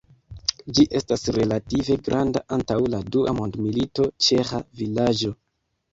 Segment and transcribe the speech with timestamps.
[0.77, 5.35] Ĝi estas relative granda, antaŭ la dua mondmilito ĉeĥa vilaĝo.